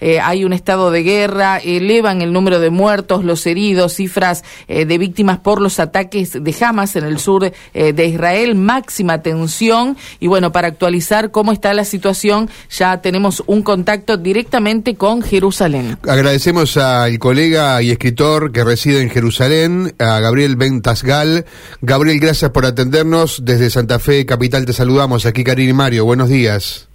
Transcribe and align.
Eh, 0.00 0.20
hay 0.20 0.44
un 0.44 0.52
estado 0.52 0.90
de 0.90 1.02
guerra, 1.02 1.58
elevan 1.58 2.22
el 2.22 2.32
número 2.32 2.60
de 2.60 2.70
muertos, 2.70 3.24
los 3.24 3.46
heridos, 3.46 3.94
cifras 3.94 4.44
eh, 4.68 4.84
de 4.84 4.98
víctimas 4.98 5.38
por 5.38 5.60
los 5.60 5.80
ataques 5.80 6.32
de 6.32 6.56
Hamas 6.60 6.96
en 6.96 7.04
el 7.04 7.18
sur 7.18 7.44
eh, 7.44 7.92
de 7.92 8.06
Israel, 8.06 8.54
máxima 8.54 9.22
tensión. 9.22 9.96
Y 10.20 10.26
bueno, 10.26 10.52
para 10.52 10.68
actualizar 10.68 11.30
cómo 11.30 11.52
está 11.52 11.74
la 11.74 11.84
situación, 11.84 12.48
ya 12.70 13.00
tenemos 13.00 13.42
un 13.46 13.62
contacto 13.62 14.16
directamente 14.16 14.96
con 14.96 15.22
Jerusalén. 15.22 15.98
Agradecemos 16.06 16.76
al 16.76 17.18
colega 17.18 17.80
y 17.82 17.90
escritor 17.90 18.52
que 18.52 18.64
reside 18.64 19.02
en 19.02 19.10
Jerusalén, 19.10 19.94
a 19.98 20.20
Gabriel 20.20 20.56
Bentasgal. 20.56 21.44
Gabriel, 21.80 22.20
gracias 22.20 22.50
por 22.50 22.66
atendernos. 22.66 23.44
Desde 23.44 23.70
Santa 23.70 23.98
Fe, 23.98 24.26
capital, 24.26 24.64
te 24.64 24.72
saludamos. 24.72 25.26
Aquí 25.26 25.44
Karin 25.44 25.70
y 25.70 25.72
Mario. 25.72 26.04
Buenos 26.04 26.28
días. 26.28 26.88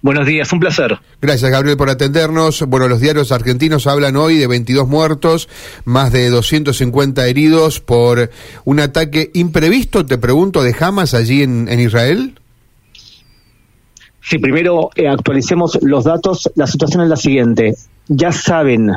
Buenos 0.00 0.26
días, 0.26 0.52
un 0.52 0.60
placer. 0.60 0.96
Gracias, 1.20 1.50
Gabriel, 1.50 1.76
por 1.76 1.90
atendernos. 1.90 2.62
Bueno, 2.62 2.86
los 2.86 3.00
diarios 3.00 3.32
argentinos 3.32 3.88
hablan 3.88 4.16
hoy 4.16 4.38
de 4.38 4.46
22 4.46 4.86
muertos, 4.86 5.48
más 5.84 6.12
de 6.12 6.30
250 6.30 7.26
heridos 7.26 7.80
por 7.80 8.30
un 8.64 8.78
ataque 8.78 9.30
imprevisto, 9.34 10.06
te 10.06 10.16
pregunto, 10.18 10.62
de 10.62 10.74
Hamas 10.78 11.14
allí 11.14 11.42
en, 11.42 11.68
en 11.68 11.80
Israel. 11.80 12.38
Sí, 14.22 14.38
primero 14.38 14.90
eh, 14.94 15.08
actualicemos 15.08 15.78
los 15.82 16.04
datos. 16.04 16.50
La 16.54 16.66
situación 16.66 17.02
es 17.02 17.08
la 17.08 17.16
siguiente. 17.16 17.74
Ya 18.06 18.30
saben 18.30 18.92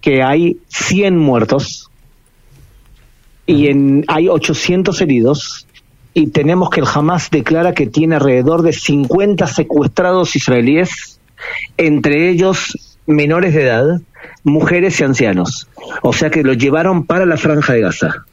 que 0.00 0.22
hay 0.22 0.58
100 0.68 1.16
muertos 1.16 1.90
y 3.46 3.68
en, 3.68 4.04
hay 4.08 4.28
800 4.28 5.00
heridos 5.00 5.66
y 6.14 6.28
tenemos 6.28 6.70
que 6.70 6.80
el 6.80 6.86
Hamas 6.92 7.28
declara 7.30 7.74
que 7.74 7.88
tiene 7.88 8.14
alrededor 8.14 8.62
de 8.62 8.72
50 8.72 9.48
secuestrados 9.48 10.36
israelíes, 10.36 11.18
entre 11.76 12.30
ellos 12.30 12.96
menores 13.06 13.52
de 13.52 13.64
edad, 13.64 14.00
mujeres 14.44 15.00
y 15.00 15.04
ancianos. 15.04 15.68
O 16.02 16.12
sea 16.12 16.30
que 16.30 16.44
los 16.44 16.56
llevaron 16.56 17.04
para 17.04 17.26
la 17.26 17.36
franja 17.36 17.72
de 17.72 17.80
Gaza. 17.80 18.24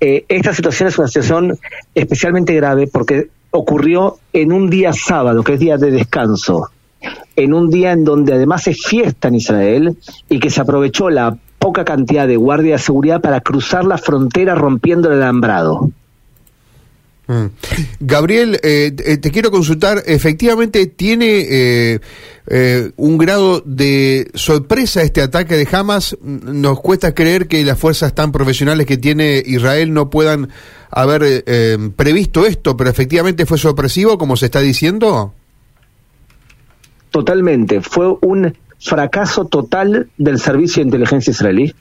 Eh, 0.00 0.24
esta 0.28 0.54
situación 0.54 0.88
es 0.88 0.98
una 0.98 1.08
situación 1.08 1.58
especialmente 1.94 2.54
grave 2.54 2.86
porque 2.86 3.28
ocurrió 3.50 4.18
en 4.32 4.50
un 4.50 4.70
día 4.70 4.94
sábado, 4.94 5.44
que 5.44 5.54
es 5.54 5.60
día 5.60 5.76
de 5.76 5.90
descanso, 5.90 6.70
en 7.36 7.52
un 7.52 7.68
día 7.68 7.92
en 7.92 8.04
donde 8.04 8.32
además 8.32 8.66
es 8.66 8.82
fiesta 8.82 9.28
en 9.28 9.34
Israel 9.34 9.98
y 10.30 10.40
que 10.40 10.48
se 10.48 10.62
aprovechó 10.62 11.10
la 11.10 11.36
poca 11.58 11.84
cantidad 11.84 12.26
de 12.26 12.36
guardia 12.36 12.76
de 12.76 12.78
seguridad 12.78 13.20
para 13.20 13.42
cruzar 13.42 13.84
la 13.84 13.98
frontera 13.98 14.54
rompiendo 14.54 15.12
el 15.12 15.20
alambrado. 15.20 15.90
Mm. 17.30 17.46
Gabriel, 18.00 18.58
eh, 18.60 18.92
eh, 19.06 19.16
te 19.18 19.30
quiero 19.30 19.52
consultar, 19.52 20.02
efectivamente 20.04 20.86
tiene 20.86 21.46
eh, 21.48 22.00
eh, 22.48 22.90
un 22.96 23.18
grado 23.18 23.62
de 23.64 24.28
sorpresa 24.34 25.02
este 25.02 25.22
ataque 25.22 25.56
de 25.56 25.68
Hamas. 25.70 26.18
Nos 26.22 26.80
cuesta 26.80 27.14
creer 27.14 27.46
que 27.46 27.64
las 27.64 27.78
fuerzas 27.78 28.16
tan 28.16 28.32
profesionales 28.32 28.84
que 28.84 28.96
tiene 28.96 29.40
Israel 29.46 29.94
no 29.94 30.10
puedan 30.10 30.48
haber 30.90 31.44
previsto 31.94 32.46
esto, 32.46 32.76
pero 32.76 32.90
efectivamente 32.90 33.46
fue 33.46 33.58
sorpresivo, 33.58 34.18
como 34.18 34.36
se 34.36 34.46
está 34.46 34.58
diciendo. 34.60 35.32
Totalmente, 37.12 37.80
fue 37.80 38.12
un 38.22 38.56
fracaso 38.80 39.44
total 39.44 40.08
del 40.18 40.40
servicio 40.40 40.82
de 40.82 40.88
inteligencia 40.88 41.30
israelí 41.30 41.72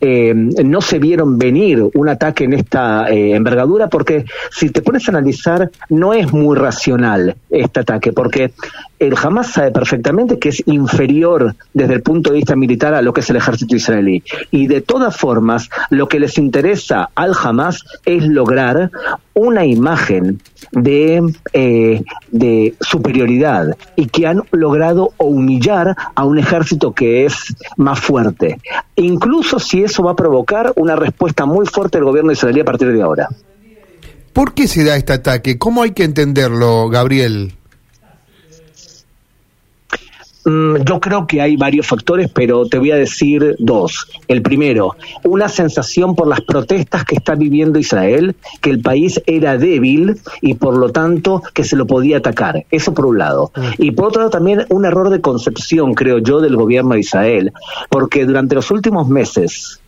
eh, 0.00 0.32
no 0.34 0.80
se 0.80 0.98
vieron 0.98 1.38
venir 1.38 1.82
un 1.94 2.08
ataque 2.08 2.44
en 2.44 2.54
esta 2.54 3.10
eh, 3.10 3.34
envergadura 3.34 3.88
porque 3.88 4.24
si 4.50 4.70
te 4.70 4.82
pones 4.82 5.06
a 5.08 5.12
analizar 5.12 5.70
no 5.88 6.14
es 6.14 6.32
muy 6.32 6.56
racional 6.56 7.36
este 7.50 7.80
ataque 7.80 8.12
porque 8.12 8.52
el 8.98 9.14
Hamas 9.16 9.52
sabe 9.52 9.70
perfectamente 9.70 10.38
que 10.38 10.50
es 10.50 10.62
inferior 10.66 11.54
desde 11.72 11.94
el 11.94 12.02
punto 12.02 12.30
de 12.30 12.36
vista 12.36 12.54
militar 12.54 12.94
a 12.94 13.02
lo 13.02 13.12
que 13.12 13.20
es 13.20 13.30
el 13.30 13.36
ejército 13.36 13.74
israelí. 13.74 14.22
Y 14.50 14.66
de 14.66 14.82
todas 14.82 15.16
formas 15.16 15.70
lo 15.88 16.06
que 16.06 16.20
les 16.20 16.36
interesa 16.36 17.08
al 17.14 17.32
Hamas 17.42 17.84
es 18.04 18.26
lograr 18.26 18.90
una 19.34 19.64
imagen 19.64 20.40
de, 20.72 21.22
eh, 21.52 22.02
de 22.30 22.74
superioridad 22.80 23.76
y 23.96 24.06
que 24.06 24.26
han 24.26 24.42
logrado 24.50 25.12
humillar 25.18 25.96
a 26.14 26.24
un 26.24 26.38
ejército 26.38 26.92
que 26.92 27.26
es 27.26 27.54
más 27.76 28.00
fuerte, 28.00 28.58
incluso 28.96 29.58
si 29.58 29.82
eso 29.82 30.02
va 30.02 30.12
a 30.12 30.16
provocar 30.16 30.72
una 30.76 30.96
respuesta 30.96 31.46
muy 31.46 31.66
fuerte 31.66 31.98
del 31.98 32.04
gobierno 32.04 32.32
israelí 32.32 32.60
a 32.60 32.64
partir 32.64 32.92
de 32.92 33.02
ahora. 33.02 33.28
¿Por 34.32 34.54
qué 34.54 34.68
se 34.68 34.84
da 34.84 34.96
este 34.96 35.12
ataque? 35.12 35.58
¿Cómo 35.58 35.82
hay 35.82 35.90
que 35.90 36.04
entenderlo, 36.04 36.88
Gabriel? 36.88 37.54
Mm, 40.44 40.76
yo 40.84 41.00
creo 41.00 41.26
que 41.26 41.40
hay 41.40 41.56
varios 41.56 41.86
factores, 41.86 42.30
pero 42.32 42.64
te 42.66 42.78
voy 42.78 42.90
a 42.90 42.96
decir 42.96 43.56
dos. 43.58 44.08
El 44.26 44.42
primero, 44.42 44.96
una 45.24 45.48
sensación 45.48 46.14
por 46.14 46.26
las 46.26 46.40
protestas 46.40 47.04
que 47.04 47.16
está 47.16 47.34
viviendo 47.34 47.78
Israel, 47.78 48.34
que 48.60 48.70
el 48.70 48.80
país 48.80 49.20
era 49.26 49.58
débil 49.58 50.16
y 50.40 50.54
por 50.54 50.76
lo 50.76 50.90
tanto 50.90 51.42
que 51.52 51.64
se 51.64 51.76
lo 51.76 51.86
podía 51.86 52.18
atacar. 52.18 52.64
Eso 52.70 52.94
por 52.94 53.06
un 53.06 53.18
lado. 53.18 53.52
Y 53.78 53.90
por 53.90 54.06
otro 54.06 54.20
lado 54.20 54.30
también 54.30 54.64
un 54.70 54.84
error 54.84 55.10
de 55.10 55.20
concepción, 55.20 55.94
creo 55.94 56.18
yo, 56.18 56.40
del 56.40 56.56
gobierno 56.56 56.94
de 56.94 57.00
Israel, 57.00 57.52
porque 57.90 58.24
durante 58.24 58.54
los 58.54 58.70
últimos 58.70 59.08
meses 59.08 59.80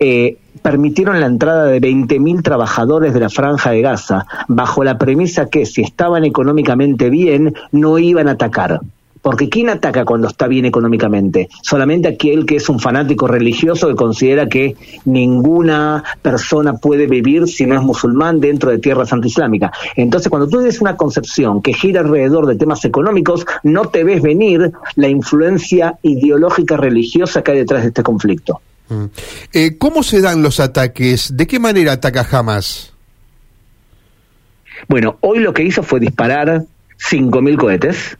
eh, 0.00 0.38
permitieron 0.62 1.20
la 1.20 1.26
entrada 1.26 1.66
de 1.66 1.80
20.000 1.80 2.42
trabajadores 2.42 3.14
de 3.14 3.20
la 3.20 3.28
franja 3.28 3.70
de 3.70 3.82
Gaza 3.82 4.26
bajo 4.48 4.82
la 4.82 4.98
premisa 4.98 5.46
que 5.46 5.66
si 5.66 5.82
estaban 5.82 6.24
económicamente 6.24 7.10
bien 7.10 7.54
no 7.70 7.98
iban 7.98 8.26
a 8.26 8.32
atacar. 8.32 8.80
Porque 9.22 9.48
¿quién 9.48 9.68
ataca 9.68 10.04
cuando 10.04 10.28
está 10.28 10.48
bien 10.48 10.64
económicamente? 10.64 11.48
Solamente 11.62 12.08
aquel 12.08 12.46
que 12.46 12.56
es 12.56 12.68
un 12.68 12.80
fanático 12.80 13.26
religioso 13.26 13.88
que 13.88 13.94
considera 13.94 14.48
que 14.48 14.76
ninguna 15.04 16.02
persona 16.22 16.74
puede 16.74 17.06
vivir 17.06 17.46
si 17.46 17.66
no 17.66 17.74
es 17.74 17.82
musulmán 17.82 18.40
dentro 18.40 18.70
de 18.70 18.78
tierras 18.78 19.12
antiislámicas. 19.12 19.72
Entonces, 19.96 20.28
cuando 20.30 20.48
tú 20.48 20.58
tienes 20.58 20.80
una 20.80 20.96
concepción 20.96 21.60
que 21.60 21.74
gira 21.74 22.00
alrededor 22.00 22.46
de 22.46 22.56
temas 22.56 22.84
económicos, 22.84 23.44
no 23.62 23.88
te 23.88 24.04
ves 24.04 24.22
venir 24.22 24.72
la 24.96 25.08
influencia 25.08 25.98
ideológica 26.02 26.76
religiosa 26.76 27.42
que 27.42 27.52
hay 27.52 27.58
detrás 27.58 27.82
de 27.82 27.88
este 27.88 28.02
conflicto. 28.02 28.60
Mm. 28.88 29.04
Eh, 29.52 29.76
¿Cómo 29.78 30.02
se 30.02 30.20
dan 30.20 30.42
los 30.42 30.60
ataques? 30.60 31.36
¿De 31.36 31.46
qué 31.46 31.58
manera 31.58 31.92
ataca 31.92 32.26
Hamas? 32.30 32.92
Bueno, 34.88 35.18
hoy 35.20 35.40
lo 35.40 35.52
que 35.52 35.62
hizo 35.62 35.82
fue 35.82 36.00
disparar 36.00 36.64
5.000 37.10 37.56
cohetes 37.56 38.18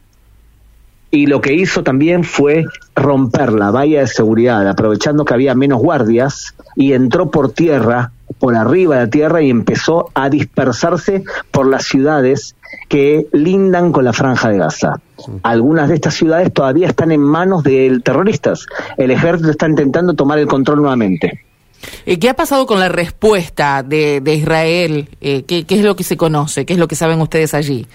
y 1.11 1.27
lo 1.27 1.41
que 1.41 1.53
hizo 1.53 1.83
también 1.83 2.23
fue 2.23 2.65
romper 2.95 3.51
la 3.51 3.69
valla 3.69 3.99
de 3.99 4.07
seguridad, 4.07 4.65
aprovechando 4.67 5.25
que 5.25 5.33
había 5.33 5.53
menos 5.53 5.81
guardias, 5.81 6.55
y 6.75 6.93
entró 6.93 7.29
por 7.29 7.51
tierra, 7.51 8.11
por 8.39 8.55
arriba 8.55 8.95
de 8.95 9.01
la 9.01 9.09
tierra, 9.09 9.41
y 9.41 9.49
empezó 9.49 10.09
a 10.13 10.29
dispersarse 10.29 11.23
por 11.51 11.67
las 11.67 11.83
ciudades 11.83 12.55
que 12.87 13.27
lindan 13.33 13.91
con 13.91 14.05
la 14.05 14.13
franja 14.13 14.49
de 14.49 14.57
Gaza. 14.57 15.01
Algunas 15.43 15.89
de 15.89 15.95
estas 15.95 16.13
ciudades 16.13 16.53
todavía 16.53 16.87
están 16.87 17.11
en 17.11 17.21
manos 17.21 17.63
de 17.63 17.99
terroristas. 18.03 18.65
El 18.97 19.11
ejército 19.11 19.51
está 19.51 19.67
intentando 19.67 20.13
tomar 20.13 20.39
el 20.39 20.47
control 20.47 20.79
nuevamente. 20.79 21.41
Eh, 22.05 22.19
¿Qué 22.19 22.29
ha 22.29 22.35
pasado 22.35 22.65
con 22.65 22.79
la 22.79 22.89
respuesta 22.89 23.83
de, 23.83 24.21
de 24.21 24.35
Israel? 24.35 25.09
Eh, 25.19 25.43
¿qué, 25.43 25.65
¿Qué 25.65 25.75
es 25.75 25.83
lo 25.83 25.95
que 25.95 26.03
se 26.03 26.15
conoce? 26.15 26.65
¿Qué 26.65 26.73
es 26.73 26.79
lo 26.79 26.87
que 26.87 26.95
saben 26.95 27.19
ustedes 27.19 27.53
allí? 27.53 27.87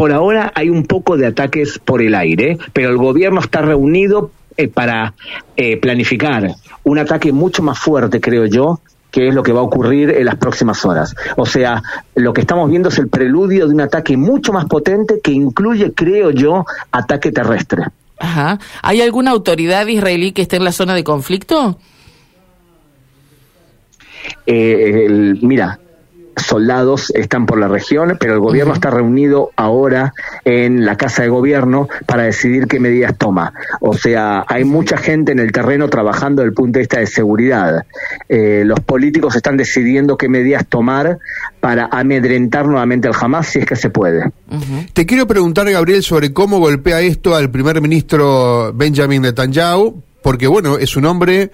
Por 0.00 0.12
ahora 0.12 0.50
hay 0.54 0.70
un 0.70 0.84
poco 0.84 1.18
de 1.18 1.26
ataques 1.26 1.78
por 1.78 2.00
el 2.00 2.14
aire, 2.14 2.56
pero 2.72 2.88
el 2.88 2.96
gobierno 2.96 3.38
está 3.38 3.60
reunido 3.60 4.30
eh, 4.56 4.66
para 4.66 5.12
eh, 5.58 5.76
planificar 5.76 6.54
un 6.84 6.98
ataque 6.98 7.32
mucho 7.34 7.62
más 7.62 7.78
fuerte, 7.78 8.18
creo 8.18 8.46
yo, 8.46 8.80
que 9.10 9.28
es 9.28 9.34
lo 9.34 9.42
que 9.42 9.52
va 9.52 9.60
a 9.60 9.62
ocurrir 9.62 10.08
en 10.08 10.24
las 10.24 10.36
próximas 10.36 10.86
horas. 10.86 11.14
O 11.36 11.44
sea, 11.44 11.82
lo 12.14 12.32
que 12.32 12.40
estamos 12.40 12.70
viendo 12.70 12.88
es 12.88 12.96
el 12.96 13.08
preludio 13.08 13.68
de 13.68 13.74
un 13.74 13.82
ataque 13.82 14.16
mucho 14.16 14.54
más 14.54 14.64
potente 14.64 15.20
que 15.22 15.32
incluye, 15.32 15.92
creo 15.92 16.30
yo, 16.30 16.64
ataque 16.90 17.30
terrestre. 17.30 17.82
Ajá. 18.18 18.58
¿Hay 18.80 19.02
alguna 19.02 19.32
autoridad 19.32 19.86
israelí 19.86 20.32
que 20.32 20.40
esté 20.40 20.56
en 20.56 20.64
la 20.64 20.72
zona 20.72 20.94
de 20.94 21.04
conflicto? 21.04 21.78
Eh, 24.46 25.04
el- 25.06 25.38
mira, 25.42 25.78
soldados 26.42 27.12
están 27.14 27.46
por 27.46 27.58
la 27.58 27.68
región, 27.68 28.16
pero 28.18 28.34
el 28.34 28.40
gobierno 28.40 28.74
está 28.74 28.90
reunido 28.90 29.50
ahora 29.56 30.14
en 30.44 30.84
la 30.84 30.96
Casa 30.96 31.22
de 31.22 31.28
Gobierno 31.28 31.88
para 32.06 32.24
decidir 32.24 32.66
qué 32.66 32.80
medidas 32.80 33.16
toma. 33.16 33.52
O 33.80 33.94
sea, 33.94 34.44
hay 34.46 34.64
mucha 34.64 34.96
gente 34.96 35.32
en 35.32 35.38
el 35.38 35.52
terreno 35.52 35.88
trabajando 35.88 36.42
desde 36.42 36.50
el 36.50 36.54
punto 36.54 36.78
de 36.78 36.80
vista 36.80 37.00
de 37.00 37.06
seguridad. 37.06 37.84
Eh, 38.28 38.62
los 38.64 38.80
políticos 38.80 39.36
están 39.36 39.56
decidiendo 39.56 40.16
qué 40.16 40.28
medidas 40.28 40.66
tomar 40.66 41.18
para 41.60 41.88
amedrentar 41.90 42.66
nuevamente 42.66 43.08
al 43.08 43.14
Hamas 43.20 43.48
si 43.48 43.60
es 43.60 43.66
que 43.66 43.76
se 43.76 43.90
puede. 43.90 44.30
Te 44.92 45.06
quiero 45.06 45.26
preguntar, 45.26 45.70
Gabriel, 45.70 46.02
sobre 46.02 46.32
cómo 46.32 46.58
golpea 46.58 47.00
esto 47.00 47.34
al 47.34 47.50
primer 47.50 47.80
ministro 47.80 48.72
Benjamin 48.74 49.22
Netanyahu, 49.22 50.02
porque 50.22 50.46
bueno, 50.46 50.78
es 50.78 50.96
un 50.96 51.06
hombre 51.06 51.50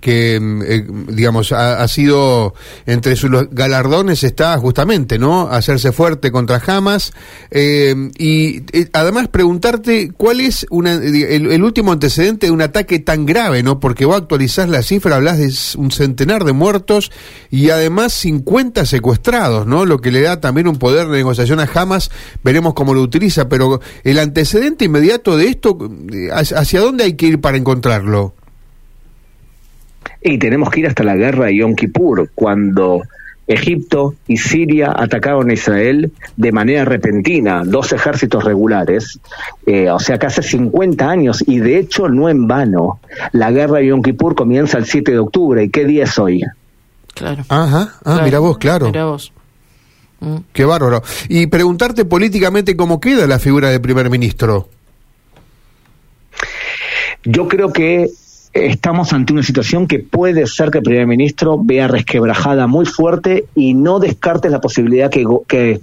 que, 0.00 0.40
mm, 0.40 0.62
eh, 0.62 0.86
digamos, 1.08 1.52
ha, 1.52 1.86
sido 1.88 2.54
entre 2.86 3.16
sus 3.16 3.30
galardones 3.50 4.24
está 4.24 4.56
justamente, 4.58 5.18
¿no? 5.18 5.48
Hacerse 5.48 5.92
fuerte 5.92 6.30
contra 6.30 6.62
Hamas. 6.66 7.12
Eh, 7.50 8.10
y 8.18 8.62
eh, 8.72 8.88
además 8.92 9.28
preguntarte 9.28 10.12
cuál 10.16 10.40
es 10.40 10.66
una, 10.70 10.94
el, 10.94 11.62
último 11.62 11.92
antecedente 11.92 12.46
de 12.46 12.52
un 12.52 12.62
ataque 12.62 12.98
tan 12.98 13.26
grave, 13.26 13.62
¿no? 13.62 13.80
Porque 13.80 14.04
vos 14.04 14.16
actualizás 14.16 14.68
la 14.68 14.82
cifra, 14.82 15.16
hablas 15.16 15.38
de 15.38 15.52
un 15.78 15.90
centenar 15.90 16.44
de 16.44 16.52
muertos 16.52 17.10
y 17.50 17.70
además 17.70 18.12
50 18.14 18.86
secuestrados, 18.86 19.66
¿no? 19.66 19.84
Lo 19.84 20.00
que 20.00 20.10
le 20.10 20.22
da 20.22 20.40
también 20.40 20.68
un 20.68 20.76
poder 20.76 21.08
de 21.08 21.18
negociación 21.18 21.60
a 21.60 21.68
Hamas. 21.72 22.10
Veremos 22.42 22.74
cómo 22.74 22.94
lo 22.94 23.02
utiliza, 23.02 23.48
pero 23.48 23.80
el 24.04 24.18
antecedente 24.18 24.86
inmediato 24.86 25.36
de 25.36 25.48
esto, 25.48 25.76
¿hacia 26.32 26.80
dónde 26.80 27.04
hay 27.04 27.14
que 27.14 27.26
ir 27.26 27.40
para 27.40 27.58
encontrarlo? 27.58 28.34
Y 30.22 30.38
tenemos 30.38 30.70
que 30.70 30.80
ir 30.80 30.86
hasta 30.86 31.02
la 31.02 31.16
guerra 31.16 31.46
de 31.46 31.56
Yom 31.56 31.74
Kippur, 31.74 32.30
cuando 32.34 33.02
Egipto 33.46 34.14
y 34.28 34.36
Siria 34.36 34.92
atacaron 34.96 35.50
a 35.50 35.54
Israel 35.54 36.12
de 36.36 36.52
manera 36.52 36.84
repentina, 36.84 37.62
dos 37.64 37.92
ejércitos 37.92 38.44
regulares, 38.44 39.18
eh, 39.66 39.90
o 39.90 39.98
sea 39.98 40.18
que 40.18 40.26
hace 40.26 40.42
50 40.42 41.08
años, 41.08 41.42
y 41.46 41.58
de 41.58 41.78
hecho 41.78 42.08
no 42.08 42.28
en 42.28 42.46
vano, 42.46 43.00
la 43.32 43.50
guerra 43.50 43.78
de 43.78 43.88
Yom 43.88 44.02
Kippur 44.02 44.36
comienza 44.36 44.78
el 44.78 44.86
7 44.86 45.10
de 45.10 45.18
octubre, 45.18 45.64
¿y 45.64 45.70
qué 45.70 45.84
día 45.84 46.04
es 46.04 46.16
hoy? 46.18 46.42
Claro. 47.14 47.44
Ajá, 47.48 47.94
ah, 48.04 48.20
mira 48.22 48.38
vos, 48.38 48.56
claro. 48.58 48.86
Mira 48.86 49.06
vos. 49.06 49.32
Mm. 50.20 50.36
Qué 50.52 50.64
bárbaro. 50.64 51.02
Y 51.28 51.48
preguntarte 51.48 52.04
políticamente 52.04 52.76
cómo 52.76 53.00
queda 53.00 53.26
la 53.26 53.38
figura 53.38 53.70
de 53.70 53.80
primer 53.80 54.10
ministro. 54.10 54.68
Yo 57.24 57.48
creo 57.48 57.72
que 57.72 58.08
estamos 58.52 59.12
ante 59.12 59.32
una 59.32 59.42
situación 59.42 59.86
que 59.86 60.00
puede 60.00 60.46
ser 60.46 60.70
que 60.70 60.78
el 60.78 60.84
primer 60.84 61.06
ministro 61.06 61.58
vea 61.62 61.88
resquebrajada 61.88 62.66
muy 62.66 62.86
fuerte 62.86 63.46
y 63.54 63.74
no 63.74 64.00
descartes 64.00 64.50
la 64.50 64.60
posibilidad 64.60 65.10
que, 65.10 65.24
que 65.46 65.80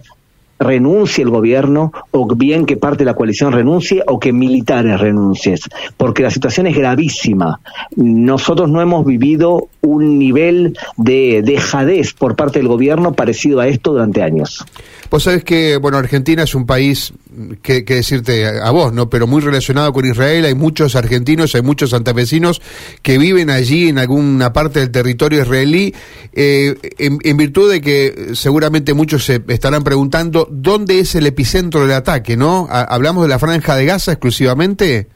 renuncie 0.60 1.24
el 1.24 1.30
gobierno 1.30 1.92
o 2.12 2.28
bien 2.36 2.66
que 2.66 2.78
parte 2.78 3.00
de 3.00 3.06
la 3.06 3.14
coalición 3.14 3.54
renuncie 3.54 4.04
o 4.08 4.20
que 4.20 4.34
militares 4.34 5.00
renuncien, 5.00 5.58
porque 5.98 6.24
la 6.24 6.32
situación 6.32 6.68
es 6.68 6.76
gravísima. 6.76 7.60
Nosotros 7.96 8.70
no 8.70 8.82
hemos 8.82 9.06
vivido 9.06 9.70
un 9.82 10.18
nivel 10.18 10.78
de 10.98 11.42
dejadez 11.44 12.14
por 12.14 12.36
parte 12.36 12.60
del 12.60 12.68
gobierno 12.68 13.14
parecido 13.14 13.60
a 13.60 13.68
esto 13.68 13.92
durante 13.92 14.24
años. 14.24 14.66
Vos 15.10 15.24
sabés 15.24 15.44
que, 15.44 15.78
bueno, 15.78 15.98
Argentina 15.98 16.44
es 16.44 16.56
un 16.56 16.66
país, 16.66 17.14
que, 17.62 17.84
decirte 17.84 18.46
a, 18.46 18.70
vos, 18.72 18.94
¿no? 18.94 19.10
Pero 19.10 19.28
muy 19.28 19.42
relacionado 19.42 19.94
con 19.94 20.06
Israel, 20.06 20.46
hay 20.46 20.56
muchos 20.56 20.96
argentinos, 20.96 21.56
hay 21.56 21.62
muchos 21.62 21.92
santafesinos 21.92 22.62
que 23.02 23.18
viven 23.18 23.50
allí 23.50 23.90
en 23.90 24.00
alguna 24.00 24.54
parte 24.54 24.80
del 24.80 24.92
territorio 24.92 25.42
israelí, 25.42 25.94
eh, 26.34 26.76
en, 26.98 27.38
virtud 27.38 27.72
de 27.72 27.82
que 27.82 28.32
seguramente 28.34 28.94
muchos 28.94 29.26
se 29.26 29.42
estarán 29.48 29.84
preguntando 29.84 30.48
dónde 30.52 31.00
es 31.00 31.16
el 31.16 31.28
epicentro 31.28 31.82
del 31.82 31.94
ataque, 31.94 32.36
¿no? 32.36 32.68
¿Hablamos 32.70 33.24
de 33.24 33.30
la 33.30 33.40
franja 33.40 33.76
de 33.76 33.86
Gaza 33.86 34.12
exclusivamente? 34.12 35.08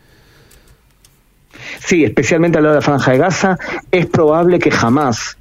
Sí, 1.80 2.04
especialmente 2.04 2.58
hablando 2.58 2.76
de 2.76 2.82
la 2.82 2.86
franja 2.86 3.12
de 3.12 3.18
Gaza, 3.18 3.58
es 3.92 4.06
probable 4.06 4.60
que 4.60 4.72
jamás 4.72 5.38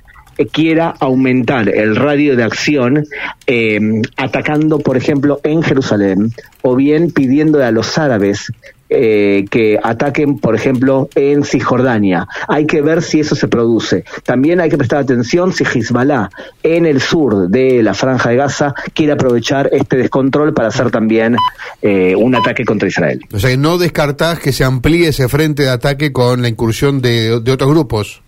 quiera 0.47 0.95
aumentar 0.99 1.69
el 1.69 1.97
radio 1.97 2.37
de 2.37 2.45
acción 2.45 3.07
eh, 3.47 3.81
atacando, 4.17 4.79
por 4.79 4.97
ejemplo, 4.97 5.41
en 5.43 5.63
Jerusalén, 5.63 6.33
o 6.63 6.77
bien 6.77 7.11
pidiendo 7.11 7.63
a 7.63 7.71
los 7.71 7.99
árabes 7.99 8.53
eh, 8.93 9.45
que 9.49 9.79
ataquen, 9.81 10.39
por 10.39 10.57
ejemplo, 10.57 11.09
en 11.15 11.45
Cisjordania. 11.45 12.27
Hay 12.49 12.67
que 12.67 12.83
ver 12.83 13.03
si 13.03 13.21
eso 13.21 13.37
se 13.37 13.47
produce. 13.47 14.05
También 14.25 14.61
hay 14.61 14.69
que 14.69 14.77
prestar 14.77 14.99
atención 14.99 15.53
si 15.53 15.63
Hezbollah 15.63 16.29
en 16.65 16.87
el 16.87 17.01
sur 17.01 17.49
de 17.49 17.85
la 17.85 17.95
franja 17.95 18.31
de 18.31 18.37
Gaza 18.37 18.75
quiere 18.93 19.13
aprovechar 19.13 19.69
este 19.71 19.97
descontrol 19.97 20.53
para 20.53 20.69
hacer 20.69 20.91
también 20.91 21.37
eh, 21.83 22.17
un 22.17 22.35
ataque 22.35 22.65
contra 22.65 22.89
Israel. 22.89 23.21
O 23.33 23.39
sea, 23.39 23.57
no 23.57 23.79
descartás 23.79 24.41
que 24.41 24.51
se 24.51 24.65
amplíe 24.65 25.07
ese 25.07 25.29
frente 25.29 25.63
de 25.63 25.71
ataque 25.71 26.13
con 26.13 26.43
la 26.43 26.49
incursión 26.49 27.01
de 27.01 27.33
otros 27.33 27.71
grupos. 27.71 28.23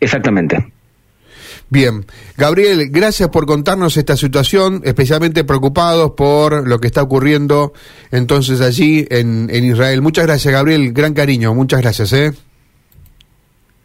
Exactamente. 0.00 0.72
Bien, 1.68 2.04
Gabriel, 2.36 2.88
gracias 2.90 3.28
por 3.28 3.46
contarnos 3.46 3.96
esta 3.96 4.16
situación, 4.16 4.82
especialmente 4.84 5.44
preocupados 5.44 6.12
por 6.16 6.66
lo 6.66 6.80
que 6.80 6.88
está 6.88 7.00
ocurriendo 7.00 7.72
entonces 8.10 8.60
allí 8.60 9.06
en, 9.08 9.48
en 9.50 9.64
Israel. 9.64 10.02
Muchas 10.02 10.26
gracias, 10.26 10.52
Gabriel, 10.52 10.92
gran 10.92 11.14
cariño, 11.14 11.54
muchas 11.54 11.80
gracias. 11.80 12.12
¿eh? 12.12 12.32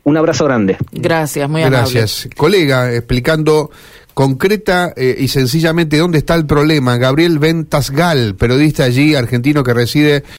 Un 0.04 0.18
abrazo 0.18 0.46
grande. 0.46 0.78
Gracias, 0.92 1.48
muy 1.48 1.62
amable. 1.62 1.78
Gracias. 1.78 2.28
Colega, 2.36 2.92
explicando 2.92 3.70
concreta 4.16 4.94
eh, 4.96 5.16
y 5.20 5.28
sencillamente 5.28 5.98
dónde 5.98 6.20
está 6.20 6.36
el 6.36 6.48
problema. 6.48 6.98
Gabriel 6.98 7.38
Ventasgal, 7.38 8.36
periodista 8.36 8.86
allí, 8.86 9.14
argentino 9.14 9.64
que 9.64 9.74
reside 9.74 10.24